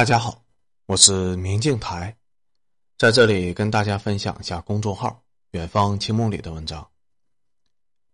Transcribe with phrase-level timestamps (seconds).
[0.00, 0.42] 大家好，
[0.86, 2.16] 我是明镜台，
[2.96, 6.88] 在这里跟大家分享一下公众号“远方清梦”里的文章。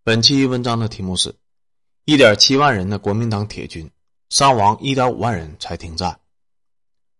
[0.02, 1.32] 本期文章的题目是：
[2.04, 3.88] 一点七万人的国民党铁军
[4.30, 6.18] 伤亡一点五万人才停战。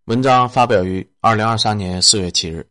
[0.07, 2.69] 文章发表于二零二三年四月七日。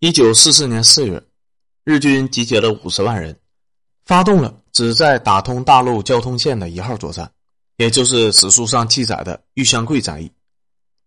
[0.00, 1.24] 一九四四年四月，
[1.84, 3.38] 日军集结了五十万人，
[4.04, 7.32] 发动了旨在打通大陆交通线的一号作战。
[7.76, 10.30] 也就是史书上记载的玉香桂战役，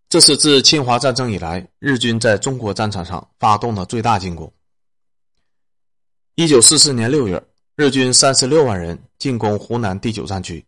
[0.10, 4.52] 这是自侵华战争以来日军在中国战场上发动的最大进攻。
[6.36, 7.42] 一九四四年六月，
[7.76, 10.66] 日军三十六万人进攻湖南第九战区，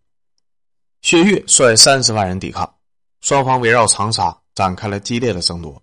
[1.01, 2.75] 薛岳率三十万人抵抗，
[3.21, 5.81] 双方围绕长沙展开了激烈的争夺。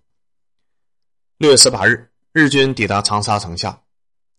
[1.37, 3.79] 六月十八日，日军抵达长沙城下，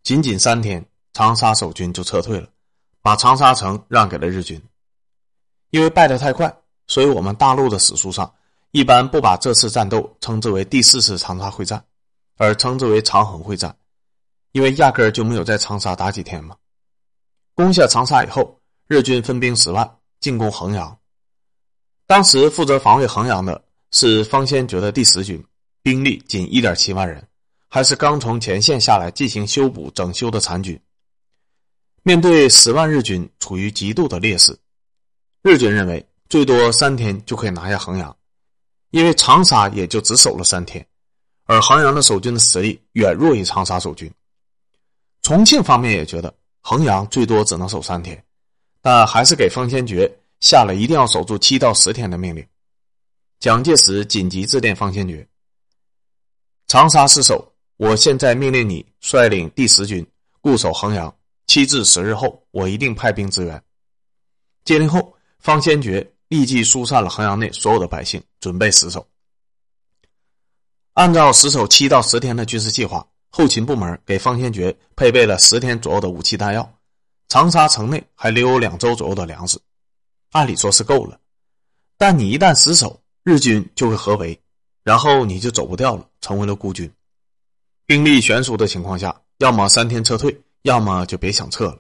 [0.03, 2.49] 仅仅三天，长沙守军就撤退了，
[3.03, 4.61] 把长沙城让给了日军。
[5.71, 6.55] 因为败得太快，
[6.87, 8.33] 所以我们大陆的史书上
[8.71, 11.85] 一般不把这次战斗称之为第四次长沙会战，
[12.37, 13.77] 而称之为长衡会战，
[14.53, 16.57] 因为压根儿就没有在长沙打几天嘛。
[17.55, 20.97] 攻下长沙以后，日军分兵十万进攻衡阳。
[22.07, 25.45] 当时负责防卫衡阳的是方先觉的第十军，
[25.83, 27.27] 兵力仅一点七万人，
[27.69, 30.79] 还是刚从前线下来进行修补整修的残军。
[32.03, 34.57] 面对十万日军，处于极度的劣势。
[35.47, 38.15] 日军认为最多三天就可以拿下衡阳，
[38.91, 40.85] 因为长沙也就只守了三天，
[41.45, 44.13] 而衡阳的守军的实力远弱于长沙守军。
[45.23, 48.21] 重庆方面也觉得衡阳最多只能守三天，
[48.81, 52.45] 但还是给方先觉下了一定要守住七到十天的命令。
[53.39, 55.25] 蒋介石紧急致电方先觉
[56.67, 60.05] ：“长沙失守，我现在命令你率领第十军
[60.41, 61.15] 固守衡阳，
[61.47, 63.63] 七至十日后，我一定派兵支援。”
[64.65, 65.16] 接令后。
[65.39, 69.07] 方先觉立即疏散了衡阳内所有的百姓，准备死守。
[70.95, 76.79] 按照死守七到十天的军事计划，后勤部门给方先觉配备了十天左右的武器弹药，
[77.29, 79.61] 长沙城内还留有两周左右的粮食，
[80.33, 81.21] 按理说是够了。
[81.97, 84.41] 但你一旦死守，日军就会合围，
[84.83, 86.91] 然后你就走不掉了，成为了孤军。
[87.85, 91.79] 兵力悬殊的情况下，要么三天撤退，要么就别想撤了。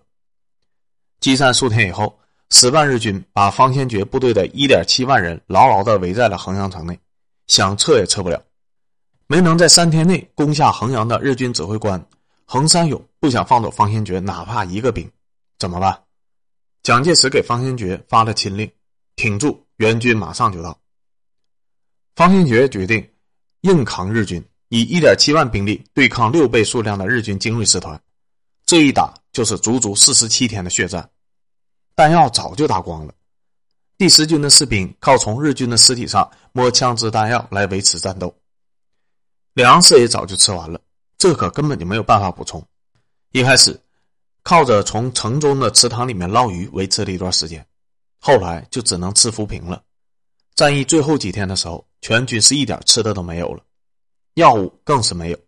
[1.18, 2.16] 激战数天以后。
[2.50, 6.98] 十万日军把方先觉部队的一点七万人牢牢地围在了衡阳城内，
[7.48, 8.42] 想撤也撤不了。
[9.26, 12.02] 没能在三天内攻下衡阳的日军指挥官
[12.44, 15.10] 横山勇不想放走方先觉哪怕一个兵，
[15.58, 16.00] 怎么办？
[16.84, 18.70] 蒋介石给方先觉发了亲令：
[19.16, 20.78] 挺住，援军马上就到。
[22.14, 23.04] 方先觉决定
[23.62, 28.00] 硬扛日军，以一点七万兵力对抗六倍数量的日军精锐师团，
[28.64, 31.10] 这一打就是足足四十七天的血战。
[31.96, 33.14] 弹药早就打光了，
[33.96, 38.32] 第十军的士兵靠从日军的尸体上摸枪支弹药来维持战斗，
[39.54, 40.78] 粮食也早就吃完了，
[41.16, 42.62] 这可根本就没有办法补充。
[43.32, 43.80] 一开始
[44.42, 47.66] 靠着从城中的池塘里面捞鱼维持了一段时间，
[48.20, 49.82] 后来就只能吃浮萍了。
[50.54, 53.62] 战役最后几天的时候，全军是一点吃的都没有了，
[54.34, 55.38] 药物更是没有。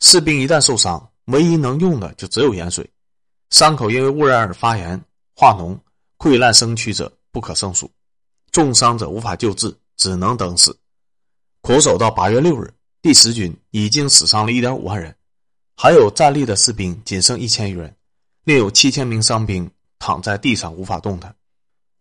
[0.00, 2.88] 士兵一旦受伤，唯一能用的就只有盐水，
[3.50, 4.98] 伤口因为污染而发炎。
[5.42, 5.76] 化脓、
[6.18, 7.90] 溃烂生蛆者不可胜数，
[8.52, 10.78] 重伤者无法救治，只能等死。
[11.62, 12.72] 苦守到八月六日，
[13.02, 15.12] 第十军已经死伤了一点五万人，
[15.74, 17.92] 还有站立的士兵仅剩一千余人，
[18.44, 21.34] 另有七千名伤兵躺在地上无法动弹。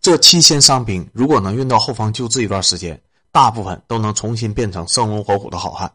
[0.01, 5.91] 这七千伤兵如果能运到后方救治一段时间，大部分都能重新变成生龙活虎的好汉。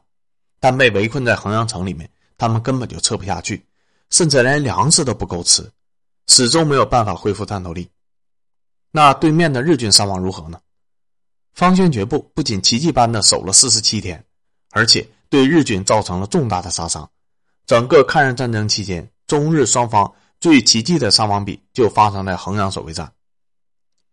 [0.59, 3.65] 但被围困在衡阳城里面，他们根本就撤不下去，
[4.11, 5.71] 甚至连粮食都不够吃。
[6.27, 7.89] 始终没有办法恢复战斗力，
[8.91, 10.61] 那对面的日军伤亡如何呢？
[11.55, 14.23] 方先觉部不仅奇迹般的守了四十七天，
[14.73, 17.09] 而且对日军造成了重大的杀伤。
[17.65, 23.11] 整个抗日战争期间，中日双方最奇迹的伤亡比就发生在衡阳守卫战，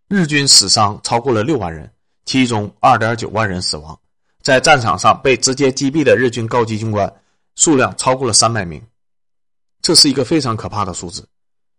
[0.08, 1.92] 日军死伤超过了六万人，
[2.26, 4.00] 其中二点九万人死亡，
[4.42, 7.14] 在战场上被直接击毙的日军高级军官
[7.56, 8.82] 数量超过了三百名，
[9.82, 11.28] 这是一个非常可怕的数字。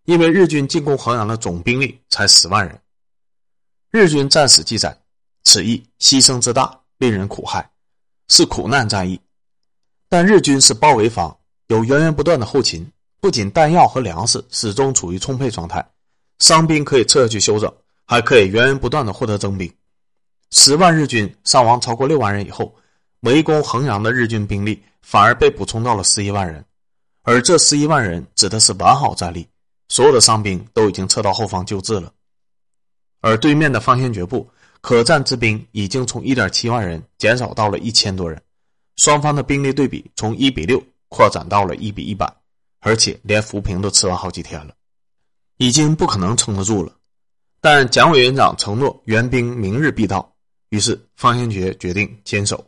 [0.05, 2.79] 因为日军进攻衡阳的总兵力才十万人，
[3.91, 4.95] 日军战史记载，
[5.45, 7.71] 此役牺牲之大，令人苦害，
[8.29, 9.19] 是苦难战役。
[10.11, 11.35] 但日军是包围方，
[11.69, 12.87] 有源源不断的后勤，
[13.19, 15.83] 不仅弹药和粮食始终处于充沛状态，
[16.39, 17.73] 伤兵可以撤下去休整，
[18.05, 19.73] 还可以源源不断的获得征兵。
[20.51, 22.77] 十万日军伤亡超过六万人以后，
[23.21, 26.63] 围攻衡阳的日军兵力反而被补充到了十一万人，
[27.23, 29.49] 而这十一万人指的是完好战力。
[29.89, 32.13] 所有的伤兵都已经撤到后方救治了，
[33.21, 34.49] 而对面的方先觉部
[34.81, 38.43] 可战之兵已经从一点七万人减少到了一千多人，
[38.97, 42.31] 双方的兵力对比从一比六扩展到了一比一百，
[42.81, 44.75] 而且连浮萍都吃完好几天了，
[45.59, 46.93] 已经不可能撑得住了。
[47.61, 50.35] 但蒋委员长承诺援兵明日必到，
[50.69, 52.63] 于是方先觉决定坚守。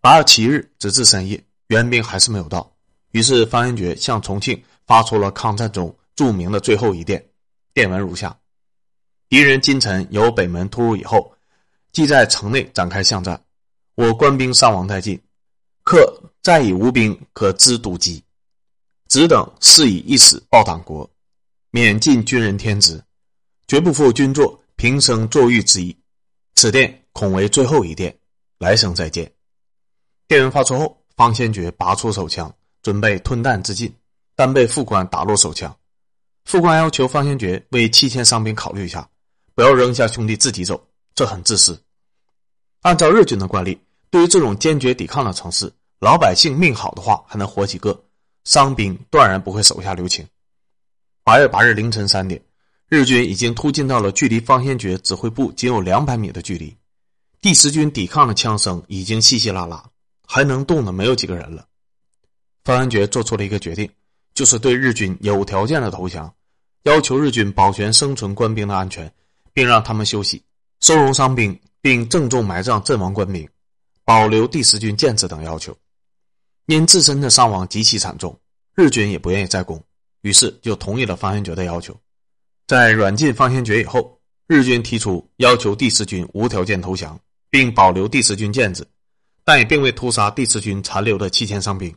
[0.00, 2.72] 八月七日直至深夜，援兵还是没有到，
[3.10, 7.24] 于是方先觉向重庆发出了抗战中著名的最后一电，
[7.74, 8.38] 电文如下。
[9.28, 11.34] 敌人今晨由北门突入以后，
[11.92, 13.42] 即在城内展开巷战，
[13.96, 15.20] 我官兵伤亡殆尽，
[15.82, 18.22] 克再以无兵可支堵击，
[19.08, 21.10] 只等是以一死报党国，
[21.70, 23.02] 免尽军人天职，
[23.66, 25.96] 绝不负军座平生坐狱之意。
[26.54, 28.16] 此电恐为最后一电，
[28.58, 29.30] 来生再见。
[30.28, 33.92] 电文发出后，方先觉拔出手枪，准备吞弹自尽，
[34.36, 35.76] 但被副官打落手枪。
[36.44, 39.08] 副官要求方先觉为七千伤兵考虑一下。
[39.54, 41.82] 不要扔下兄弟自己走，这很自私。
[42.82, 43.80] 按照日军的惯例，
[44.10, 48.04] 对于这种坚决抵抗的城市，老百姓命好的话还能活几个，
[48.44, 50.28] 伤兵断然不会手下留情。
[51.24, 52.38] 八月八日凌晨三点，
[52.90, 56.76] 日军已经突进到了距离方先觉指挥部仅有两百米的距离，
[57.40, 59.82] 第十军抵抗的枪声已经稀稀拉拉，
[60.26, 61.66] 还能动的没有几个人了。
[62.62, 63.90] 方先觉做出了一个决定，
[64.36, 66.32] 就是对日军有条件的投降，
[66.84, 69.12] 要求日军保全生存官兵的安全。
[69.56, 70.42] 并让他们休息，
[70.80, 73.48] 收容伤兵，并郑重埋葬阵亡官兵，
[74.04, 75.74] 保留第十军建制等要求。
[76.66, 78.38] 因自身的伤亡极其惨重，
[78.74, 79.82] 日军也不愿意再攻，
[80.20, 81.98] 于是就同意了方先觉的要求。
[82.66, 87.18] 在软禁方先觉以后，日军提出要求第十军无条件投降，
[87.48, 88.86] 并保留第十军建制，
[89.42, 91.90] 但也并未屠杀第十军残留的七千伤兵。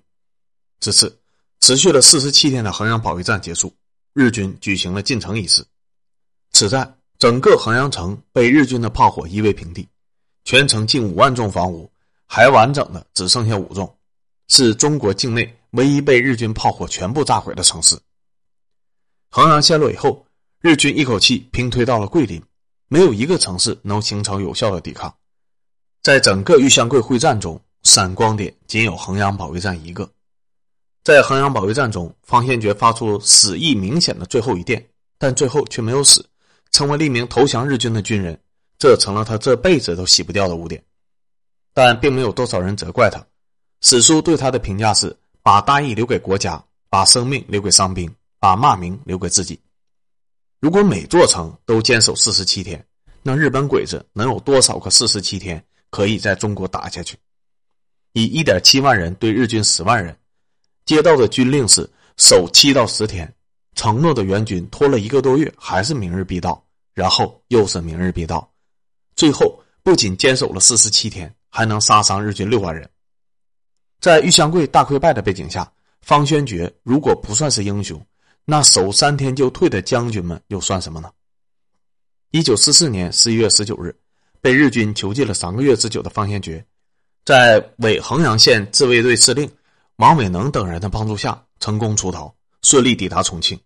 [0.79, 1.19] 至此，
[1.59, 3.73] 持续了四十七天的衡阳保卫战结束，
[4.13, 5.65] 日军举行了进城仪式。
[6.51, 6.95] 此战。
[7.19, 9.85] 整个衡阳城被日军的炮火夷为平地，
[10.45, 11.91] 全城近五万幢房屋
[12.25, 13.93] 还完整的只剩下五幢，
[14.47, 17.99] 是中国境内唯一被日军炮火全部炸毁的城市。
[19.31, 20.25] 衡阳陷落以后，
[20.61, 22.41] 日军一口气平推到了桂林，
[22.87, 25.13] 没有一个城市能形成有效的抵抗。
[26.01, 30.09] 在整个玉香桂会战中，闪光点仅有衡阳保卫战一个。
[31.03, 34.85] 在衡阳保卫战中，方先觉发出死意明显的最后一电，
[35.17, 36.25] 但最后却没有死。
[36.71, 38.39] 成为了一名投降日军的军人，
[38.77, 40.83] 这成了他这辈子都洗不掉的污点。
[41.73, 43.25] 但并没有多少人责怪他。
[43.81, 49.59] 史书对他的评价是：把大义留给国家，把生命留给伤兵，把骂名留给自己。
[50.59, 52.85] 如果每座城都坚守四十七天，
[53.23, 57.17] 那日本鬼子能有多少个四十七天可以在中国打下去？
[58.13, 60.15] 以一点七万人对日军十万人，
[60.89, 61.87] 接到的军令是
[62.17, 63.31] 守七到十天。
[63.75, 66.65] 承诺的援军拖了一个多月，还是明日必到，
[66.95, 68.51] 然后又是明日必到，
[69.15, 72.89] 最后不仅坚守了四十七天，还能杀伤日军六万人。
[74.01, 75.71] 在玉香桂大溃败的背景下，
[76.01, 78.03] 方宣觉如果不算是英雄，
[78.43, 81.11] 那守三天就退的将军们又算什么呢？
[82.31, 83.95] 一九四四年十一月十九日，
[84.41, 86.65] 被日军囚禁了三个月之久的方先觉，
[87.25, 89.47] 在伪衡阳县自卫队司令
[89.99, 93.59] 王伟能等人的帮助下，成功出逃，顺利抵达重庆。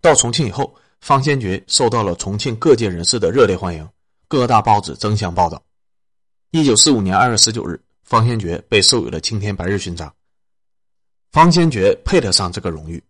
[0.00, 3.88] 到重庆以后，方先觉受到了重庆各界人士的热烈欢迎，
[4.26, 5.62] 各大报纸争相报道。
[6.50, 10.12] 一九四五年二月十九日，方先觉被授予了青天白日勋章。
[11.30, 13.00] 方先觉配得上这个荣誉。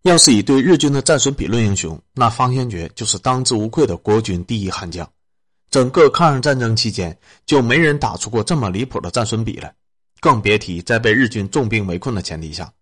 [0.00, 5.06] 要是以对日军的战损比论英雄，那方先觉就是当之无愧的国军第一悍将。
[5.70, 9.74] 整个抗日战争期间，就没人打出过这么离谱的战损比来，
[10.22, 12.72] 更别提在被日军重兵围困的前提下，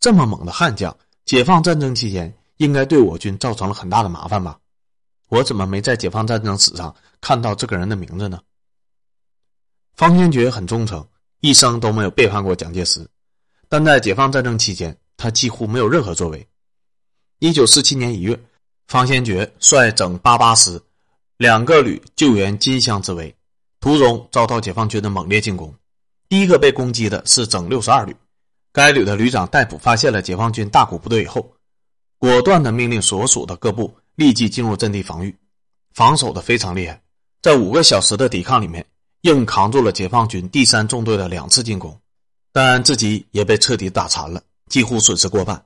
[0.00, 0.94] 这么猛的悍将，
[1.24, 2.36] 解放战争期间。
[2.56, 4.58] 应该对我军造成了很大的麻烦吧？
[5.28, 8.40] 我怎么没在解放战争史上看到这个人的名字呢？
[9.94, 11.06] 方先觉很忠诚，
[11.40, 13.06] 一生都没有背叛过蒋介石，
[13.68, 16.48] 但在解放战争期间，他几乎没有任何作为。
[17.40, 18.40] 一九四七年一月，
[18.88, 20.80] 方先觉率整八八师
[21.36, 23.36] 两个旅救援金乡之围，
[23.80, 25.74] 途中遭到解放军的猛烈进攻。
[26.28, 28.16] 第一个被攻击的是整六十二旅，
[28.72, 31.52] 该旅的旅长戴普发现了解放军大股部队以后。
[32.18, 35.36] 果断的命令所属的各部立即进入阵地防御，
[35.92, 37.00] 防守的非常厉害，
[37.42, 38.84] 在五个小时的抵抗里面，
[39.20, 42.00] 硬扛住了解放军第三纵队的两次进攻，
[42.52, 45.62] 但自己也被彻底打残了，几乎损失过半。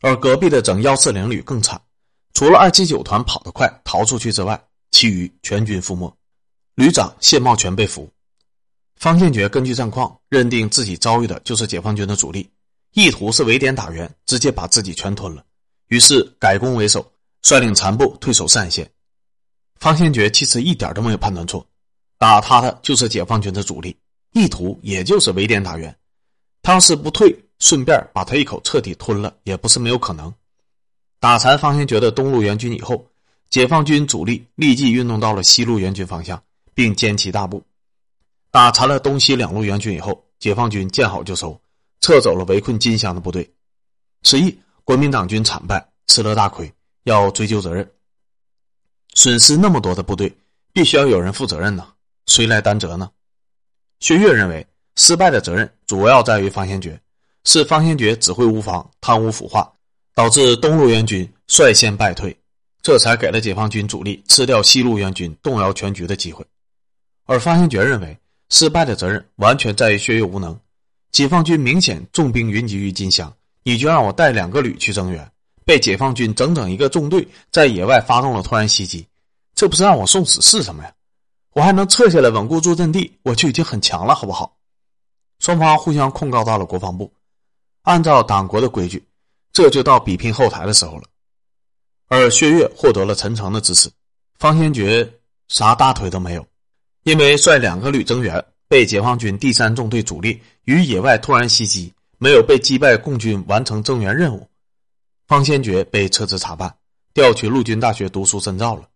[0.00, 1.80] 而隔壁的整幺四零旅更惨，
[2.32, 6.12] 除了二七九团跑得快逃出去之外，其余全军覆没，
[6.76, 8.08] 旅长谢茂全被俘。
[9.02, 12.48] 方建觉根据战况认定自己遭遇的就是解放军的主力，
[12.92, 15.44] 意图是围点打援，直接把自己全吞了。
[15.88, 17.04] 于是改攻为守，
[17.42, 18.88] 率领残部退守单县。
[19.80, 21.66] 方先觉其实一点都没有判断错，
[22.16, 23.96] 打他的就是解放军的主力，
[24.34, 25.92] 意图也就是围点打援。
[26.62, 30.32] 他要是不退，顺便把他一口彻底吞了，也不是没有可能。
[31.18, 33.04] 打残方先觉的东路援军以后，
[33.50, 36.40] 解放军主力立即运动到了西路援军方向，
[36.72, 37.60] 并歼其大部。
[38.52, 41.58] 打残了东西两路援军以后，解放军见好就收，
[42.02, 43.50] 撤走了围困金乡的部队。
[44.24, 46.70] 此役，国民党军惨败，吃了大亏，
[47.04, 47.90] 要追究责任。
[49.14, 50.30] 损失那么多的部队，
[50.70, 51.88] 必须要有人负责任呢？
[52.26, 53.10] 谁来担责呢？
[54.00, 54.66] 薛岳认为，
[54.96, 57.00] 失败的责任主要在于方先觉，
[57.44, 59.72] 是方先觉指挥无方、贪污腐化，
[60.14, 62.36] 导致东路援军率先败退，
[62.82, 66.44] 这才给了解放军主力吃掉西路援军、动摇全局的机会。
[67.24, 68.18] 而方先觉认为，
[68.52, 70.54] 失败的责任完全在于薛岳无能，
[71.10, 75.26] 解放军明显重兵云集于金乡，你就让我带两个旅去增援。
[75.64, 79.06] 被解放军整整一个纵队在野外发动了突然袭击，
[79.54, 80.92] 这不是让我送死是什么呀？
[81.54, 84.54] 我还能撤下来稳固住阵地，我就已经很强了，好不好？
[85.38, 87.10] 双方互相控告到了国防部，
[87.82, 89.02] 按照党国的规矩，
[89.50, 91.04] 这就到比拼后台的时候了。
[92.08, 93.90] 而薛岳获得了陈诚的支持，
[94.38, 95.10] 方先觉
[95.48, 96.46] 啥大腿都没有，
[97.04, 104.48] 因为率两个旅增援，被解放军第三纵队主力于野外突然袭击，没有被击败，共军完成增援任务。
[105.26, 106.72] 方先觉被撤职查办，
[107.12, 108.88] 调去陆军大学读书深造了。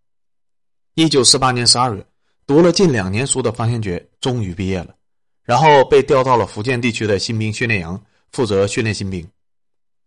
[0.93, 2.05] 一九四八年十二月，
[2.45, 4.95] 读了近两年书的方先觉终于毕业了，
[5.43, 9.27] 然后被调到了福建地区的新兵训练营，负责训练新兵。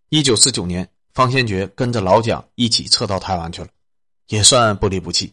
[0.08, 3.68] 一九四九年，方先觉跟着老蒋一起撤到台湾去了，
[4.28, 5.32] 也算不离不弃。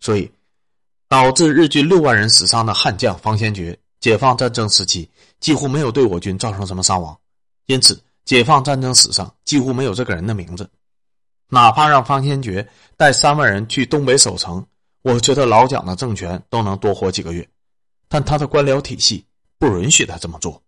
[0.00, 0.30] 所以，
[1.12, 5.06] 导致日军六万人死伤的悍将方先觉，解放战争时期
[5.40, 7.14] 几乎没有对我军造成什么伤亡，
[7.66, 8.02] 因此。
[8.24, 10.70] 解放战争史上几乎没有这个人的名字，
[11.48, 12.66] 哪怕让方先觉
[12.96, 14.64] 带三万人去东北守城，
[15.02, 17.46] 我觉得老蒋的政权都能多活几个月，
[18.08, 19.22] 但他的官僚体系
[19.58, 20.62] 不允许他这么做。